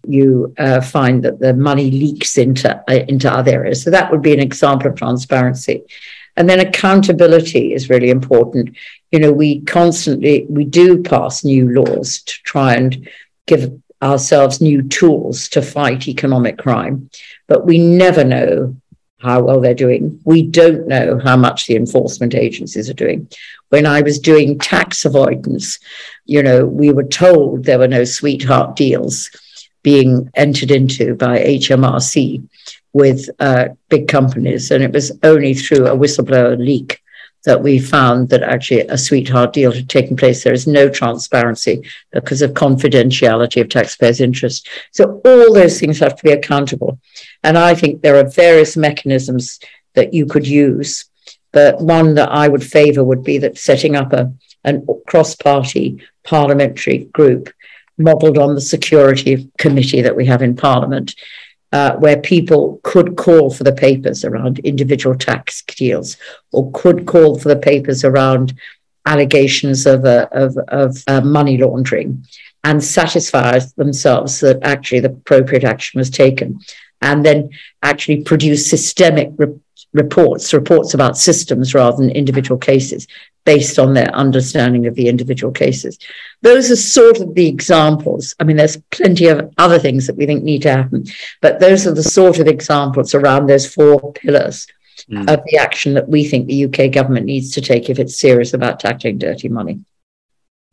[0.07, 3.83] you uh, find that the money leaks into uh, into other areas.
[3.83, 5.83] So that would be an example of transparency.
[6.37, 8.77] And then accountability is really important.
[9.11, 13.07] You know, we constantly we do pass new laws to try and
[13.45, 17.09] give ourselves new tools to fight economic crime,
[17.47, 18.75] but we never know
[19.19, 20.19] how well they're doing.
[20.25, 23.27] We don't know how much the enforcement agencies are doing.
[23.69, 25.79] When I was doing tax avoidance,
[26.25, 29.29] you know, we were told there were no sweetheart deals
[29.81, 32.47] being entered into by HMRC
[32.93, 34.69] with uh, big companies.
[34.69, 37.01] And it was only through a whistleblower leak
[37.45, 40.43] that we found that actually a sweetheart deal had taken place.
[40.43, 44.67] There is no transparency because of confidentiality of taxpayers' interest.
[44.91, 46.99] So all those things have to be accountable.
[47.43, 49.59] And I think there are various mechanisms
[49.93, 51.05] that you could use.
[51.53, 54.33] But one that I would favor would be that setting up a
[54.67, 57.49] an cross-party parliamentary group
[57.97, 61.15] modeled on the security committee that we have in parliament
[61.73, 66.17] uh, where people could call for the papers around individual tax deals
[66.51, 68.53] or could call for the papers around
[69.05, 72.25] allegations of, uh, of, of uh, money laundering
[72.63, 76.59] and satisfy themselves that actually the appropriate action was taken
[77.01, 77.49] and then
[77.83, 79.55] actually produce systemic re-
[79.93, 83.07] reports, reports about systems rather than individual cases
[83.47, 85.97] based on their understanding of the individual cases.
[86.41, 88.35] Those are sort of the examples.
[88.41, 91.05] I mean, there's plenty of other things that we think need to happen,
[91.41, 94.67] but those are the sort of examples around those four pillars
[95.09, 95.21] mm.
[95.33, 98.53] of the action that we think the UK government needs to take if it's serious
[98.53, 99.79] about tackling dirty money.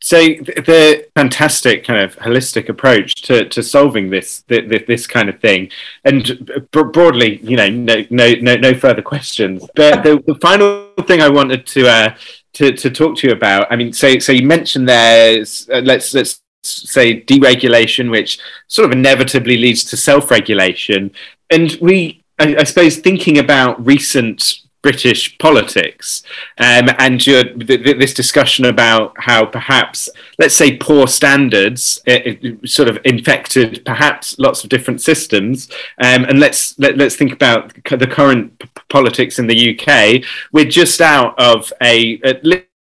[0.02, 5.40] So the fantastic kind of holistic approach to, to solving this, this, this kind of
[5.40, 5.70] thing,
[6.04, 9.64] and broadly, you know, no no no, no further questions.
[9.76, 12.14] But the, the final thing I wanted to uh,
[12.54, 13.66] to, to talk to you about.
[13.70, 18.38] I mean, so so you mentioned there's uh, let's let's say deregulation, which
[18.68, 21.10] sort of inevitably leads to self-regulation,
[21.50, 26.22] and we I, I suppose thinking about recent British politics
[26.58, 32.68] um, and your, th- this discussion about how perhaps, let's say, poor standards it, it
[32.68, 35.70] sort of infected perhaps lots of different systems.
[36.02, 39.58] Um, and let's let, us let us think about the current p- politics in the
[39.72, 40.22] UK.
[40.52, 42.20] We're just out of a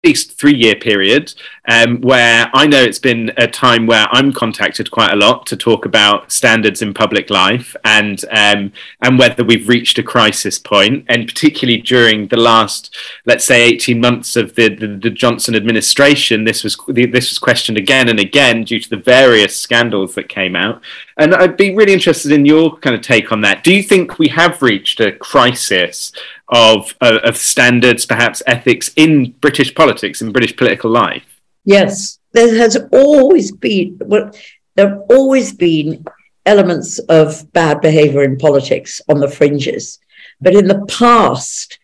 [0.04, 1.34] least three year period
[1.70, 5.56] um, where I know it's been a time where I'm contacted quite a lot to
[5.56, 11.06] talk about standards in public life and um, and whether we've reached a crisis point,
[11.08, 12.94] and particularly during the last,
[13.26, 17.78] let's say, 18 months of the, the, the Johnson administration, this was this was questioned
[17.78, 20.82] again and again due to the various scandals that came out.
[21.16, 23.64] And I'd be really interested in your kind of take on that.
[23.64, 26.12] Do you think we have reached a crisis
[26.54, 31.42] of, of, standards, perhaps ethics in British politics, in British political life?
[31.66, 34.32] Yes, there has always been, well,
[34.76, 36.06] there have always been
[36.46, 40.00] elements of bad behavior in politics on the fringes.
[40.40, 41.80] But in the past,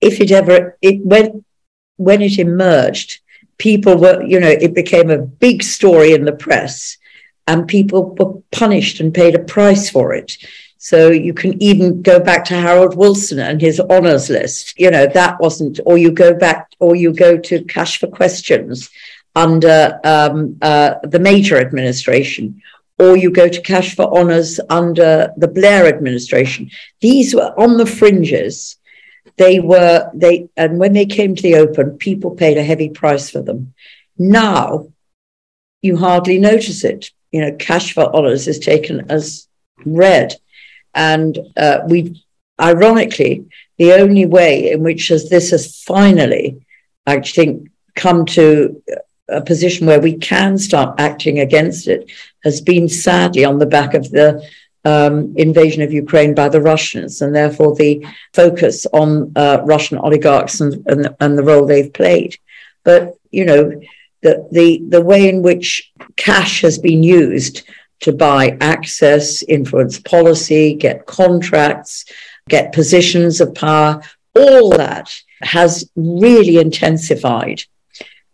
[0.00, 1.44] if it ever, it went,
[1.96, 3.20] when it emerged,
[3.58, 6.96] people were, you know, it became a big story in the press
[7.46, 10.38] and people were punished and paid a price for it.
[10.84, 14.76] So you can even go back to Harold Wilson and his honors list.
[14.80, 18.90] You know, that wasn't, or you go back, or you go to Cash for Questions
[19.36, 22.60] under um, uh, the Major administration,
[22.98, 26.68] or you go to Cash for Honors under the Blair administration.
[27.00, 28.76] These were on the fringes.
[29.36, 33.30] They were, they, and when they came to the open, people paid a heavy price
[33.30, 33.72] for them.
[34.18, 34.88] Now,
[35.80, 37.12] you hardly notice it.
[37.30, 39.46] You know, Cash for Honors is taken as
[39.86, 40.34] read
[40.94, 42.22] and uh, we,
[42.60, 43.46] ironically,
[43.78, 46.64] the only way in which this has finally,
[47.06, 48.82] I think, come to
[49.28, 52.10] a position where we can start acting against it
[52.44, 54.46] has been sadly on the back of the
[54.84, 60.60] um, invasion of Ukraine by the Russians, and therefore the focus on uh, Russian oligarchs
[60.60, 62.36] and, and, and the role they've played.
[62.84, 63.80] But you know,
[64.22, 67.62] the the the way in which cash has been used
[68.02, 72.04] to buy access, influence policy, get contracts,
[72.48, 74.02] get positions of power.
[74.36, 77.62] All that has really intensified,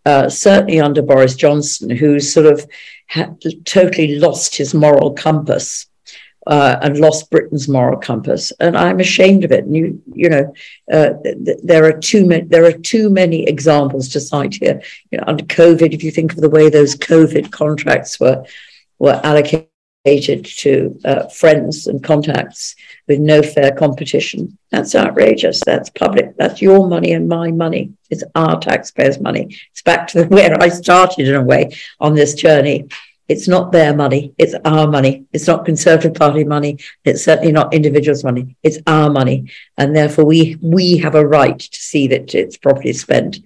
[0.04, 2.66] uh, certainly under Boris Johnson, who's sort of
[3.64, 5.86] totally lost his moral compass.
[6.46, 9.66] Uh, and lost Britain's moral compass, and I'm ashamed of it.
[9.66, 10.54] And you, you know,
[10.90, 12.44] uh, th- there are too many.
[12.44, 14.80] There are too many examples to cite here.
[15.10, 18.46] You know, under COVID, if you think of the way those COVID contracts were
[18.98, 19.68] were allocated
[20.44, 22.74] to uh, friends and contacts
[23.06, 24.56] with no fair competition.
[24.70, 25.60] That's outrageous.
[25.64, 26.36] That's public.
[26.36, 27.92] That's your money and my money.
[28.10, 29.56] It's our taxpayers' money.
[29.72, 32.88] It's back to where I started in a way on this journey.
[33.28, 34.32] It's not their money.
[34.38, 35.26] It's our money.
[35.34, 36.78] It's not Conservative Party money.
[37.04, 38.56] It's certainly not individuals' money.
[38.62, 42.94] It's our money, and therefore we we have a right to see that it's properly
[42.94, 43.40] spent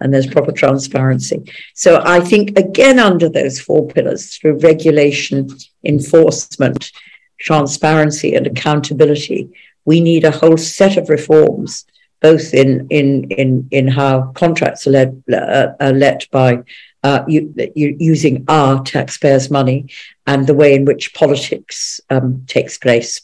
[0.00, 1.44] and there's proper transparency.
[1.74, 5.48] So I think, again, under those four pillars, through regulation,
[5.84, 6.92] enforcement,
[7.38, 9.50] transparency, and accountability,
[9.84, 11.84] we need a whole set of reforms,
[12.20, 16.62] both in in in in how contracts are led uh, are let by
[17.04, 19.88] uh, you, you, using our taxpayers' money
[20.26, 23.22] and the way in which politics um, takes place.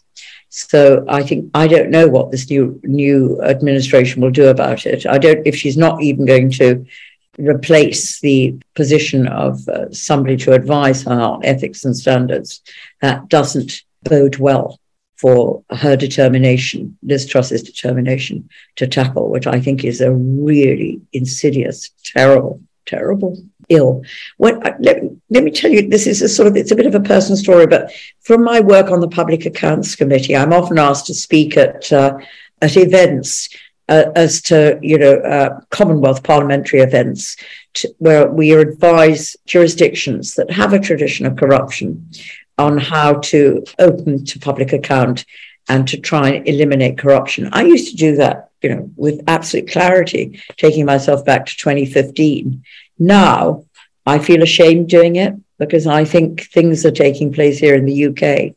[0.56, 5.04] So I think I don't know what this new new administration will do about it.
[5.04, 6.86] I don't if she's not even going to
[7.38, 12.62] replace the position of uh, somebody to advise her on ethics and standards.
[13.02, 14.78] That doesn't bode well
[15.16, 21.90] for her determination, Liz Truss's determination to tackle, which I think is a really insidious,
[22.04, 24.02] terrible, terrible ill.
[24.36, 26.94] When, let, let me tell you, this is a sort of, it's a bit of
[26.94, 31.06] a personal story, but from my work on the Public Accounts Committee, I'm often asked
[31.06, 32.18] to speak at, uh,
[32.60, 33.48] at events
[33.88, 37.36] uh, as to, you know, uh, Commonwealth parliamentary events
[37.74, 42.10] to, where we advise jurisdictions that have a tradition of corruption
[42.56, 45.24] on how to open to public account
[45.68, 47.48] and to try and eliminate corruption.
[47.52, 52.62] I used to do that, you know, with absolute clarity, taking myself back to 2015
[52.98, 53.64] now,
[54.06, 58.06] I feel ashamed doing it because I think things are taking place here in the
[58.06, 58.54] UK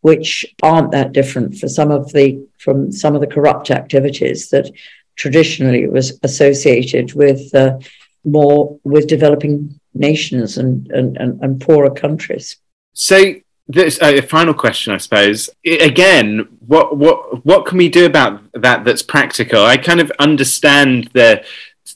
[0.00, 4.70] which aren't that different for some of the from some of the corrupt activities that
[5.16, 7.78] traditionally was associated with uh,
[8.24, 12.56] more with developing nations and, and, and, and poorer countries.
[12.92, 13.34] So
[13.68, 15.50] this uh, a final question, I suppose.
[15.64, 18.84] again, what what what can we do about that?
[18.84, 19.62] That's practical.
[19.62, 21.44] I kind of understand the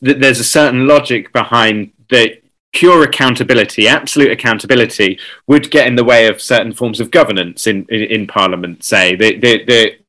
[0.05, 2.43] th- there's a certain logic behind that
[2.73, 7.87] pure accountability, absolute accountability, would get in the way of certain forms of governance in
[7.89, 8.85] in, in Parliament.
[8.85, 10.02] Say the the, the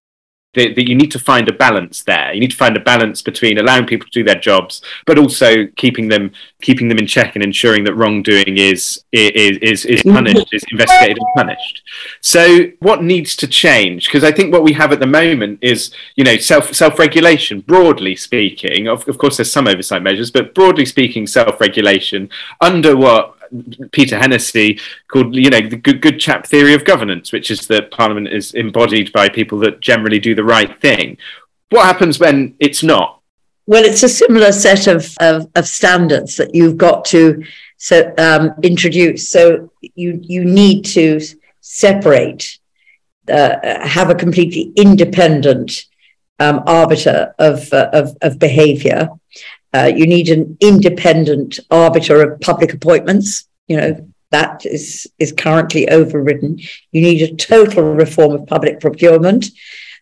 [0.55, 2.33] that, you need to find a balance there.
[2.33, 5.67] You need to find a balance between allowing people to do their jobs, but also
[5.75, 6.31] keeping them
[6.61, 10.15] keeping them in check and ensuring that wrongdoing is is is, is mm-hmm.
[10.15, 11.83] punished, is investigated and punished.
[12.21, 14.05] So, what needs to change?
[14.05, 17.61] Because I think what we have at the moment is, you know, self self regulation.
[17.61, 22.29] Broadly speaking, of, of course, there's some oversight measures, but broadly speaking, self regulation
[22.61, 23.32] under what
[23.91, 27.91] Peter Hennessy called, you know, the good, good chap theory of governance, which is that
[27.91, 31.17] Parliament is embodied by people that generally do the right thing.
[31.69, 33.21] What happens when it's not?
[33.65, 37.43] Well, it's a similar set of, of, of standards that you've got to
[37.77, 39.29] so, um, introduce.
[39.29, 41.19] So you you need to
[41.61, 42.59] separate,
[43.29, 45.85] uh, have a completely independent
[46.39, 49.09] um, arbiter of, uh, of, of behavior
[49.73, 53.47] uh, you need an independent arbiter of public appointments.
[53.67, 56.59] You know, that is, is currently overridden.
[56.91, 59.45] You need a total reform of public procurement.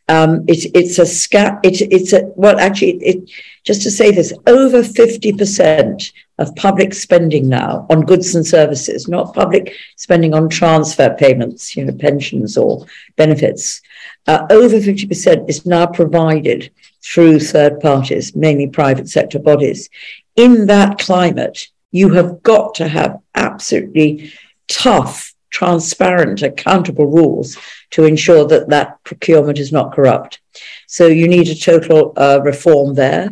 [0.08, 1.60] Um, it, it's a scat.
[1.64, 3.30] It, it's a well, actually, it,
[3.64, 9.08] just to say this, over fifty percent of public spending now on goods and services,
[9.08, 13.82] not public spending on transfer payments, you know, pensions or benefits.
[14.28, 16.72] Uh, over fifty percent is now provided
[17.04, 19.90] through third parties, mainly private sector bodies.
[20.36, 24.34] In that climate, you have got to have absolutely
[24.68, 27.58] tough, transparent, accountable rules
[27.92, 30.40] to ensure that that procurement is not corrupt.
[30.88, 33.30] So you need a total uh, reform there.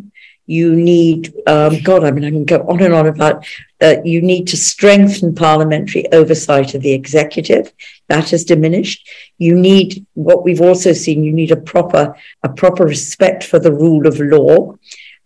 [0.50, 3.46] You need, um, God, I mean, I can go on and on about.
[3.80, 7.72] Uh, you need to strengthen parliamentary oversight of the executive.
[8.08, 9.08] That has diminished.
[9.38, 11.24] You need what we've also seen.
[11.24, 14.76] You need a proper a proper respect for the rule of law.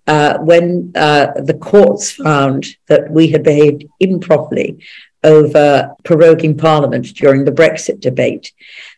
[0.05, 4.83] Uh, when uh, the courts found that we had behaved improperly
[5.23, 8.51] over proroguing Parliament during the Brexit debate,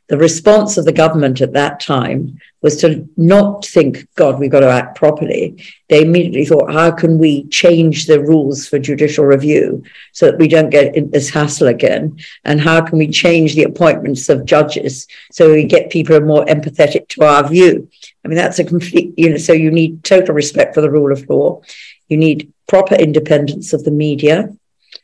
[0.07, 4.59] the response of the government at that time was to not think, God, we've got
[4.59, 5.63] to act properly.
[5.89, 9.83] They immediately thought, how can we change the rules for judicial review
[10.13, 12.19] so that we don't get this hassle again?
[12.43, 17.07] And how can we change the appointments of judges so we get people more empathetic
[17.09, 17.89] to our view?
[18.23, 21.11] I mean, that's a complete, you know, so you need total respect for the rule
[21.11, 21.61] of law.
[22.09, 24.55] You need proper independence of the media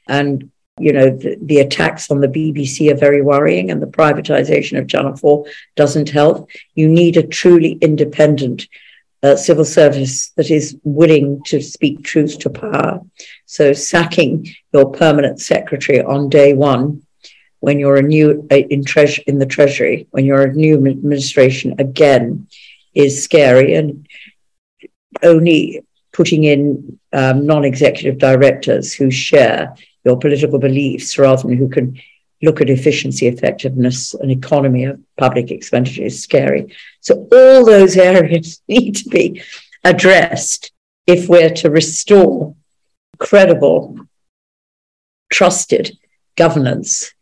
[0.07, 0.51] and
[0.81, 4.87] you know, the, the, attacks on the BBC are very worrying, and the privatization of
[4.87, 6.49] Channel 4 doesn't help.
[6.75, 8.67] You need a truly independent
[9.23, 13.01] uh, civil service that is willing to speak truth to power.
[13.45, 17.03] So, sacking your permanent secretary on day one
[17.59, 18.83] when you're a new uh, in,
[19.27, 22.47] in the Treasury, when you're a new administration again,
[22.93, 23.75] is scary.
[23.75, 24.07] And
[25.23, 31.69] only putting in um, non executive directors who share your political beliefs rather than who
[31.69, 31.99] can
[32.41, 36.75] look at efficiency, effectiveness, and economy of public expenditure is scary.
[36.99, 39.43] So all those areas need to be
[39.83, 40.71] addressed
[41.07, 42.55] if we're to restore
[43.19, 43.97] credible,
[45.31, 45.97] trusted
[46.35, 47.13] governance.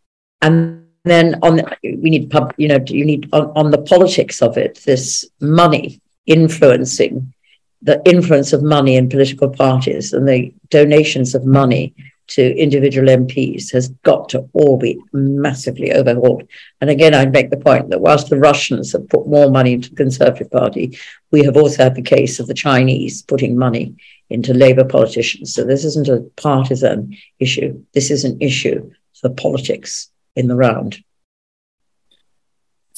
[0.42, 4.42] And then on the, we need pub, you know, you need on, on the politics
[4.42, 7.34] of it, this money influencing
[7.82, 11.94] the influence of money in political parties and the donations of money
[12.30, 16.48] to individual MPs has got to all be massively overhauled.
[16.82, 19.90] And again, I'd make the point that whilst the Russians have put more money into
[19.90, 20.98] the Conservative Party,
[21.32, 23.96] we have also had the case of the Chinese putting money
[24.30, 25.54] into Labour politicians.
[25.54, 27.84] So this isn't a partisan issue.
[27.94, 31.04] This is an issue for politics in the round.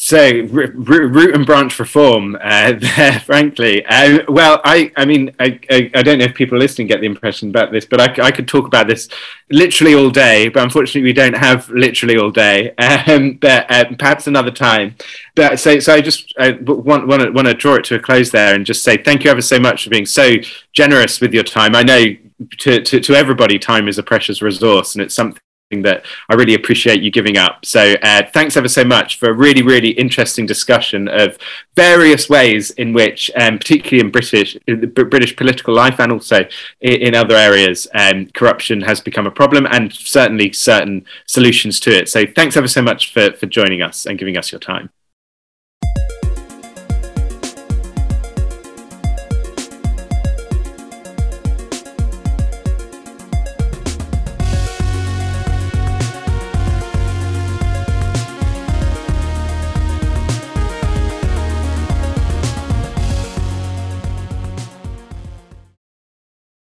[0.04, 3.86] So root and branch reform uh, there, frankly.
[3.86, 7.06] Uh, well, I, I mean, I, I, I, don't know if people listening get the
[7.06, 9.10] impression about this, but I, I could talk about this
[9.52, 10.49] literally all day.
[10.49, 12.74] But unfortunately, we don't have literally all day.
[13.08, 14.95] Um, but uh, perhaps another time.
[15.36, 17.99] But so, so I just uh, want want to want to draw it to a
[17.99, 20.34] close there and just say thank you ever so much for being so
[20.74, 21.76] generous with your time.
[21.76, 22.16] I know
[22.60, 25.41] to, to, to everybody, time is a precious resource, and it's something
[25.84, 27.65] that I really appreciate you giving up.
[27.65, 31.38] So uh, thanks ever so much for a really, really interesting discussion of
[31.76, 36.39] various ways in which, um, particularly in British in British political life and also
[36.82, 41.91] in, in other areas, um, corruption has become a problem and certainly certain solutions to
[41.91, 42.09] it.
[42.09, 44.89] So thanks ever so much for, for joining us and giving us your time.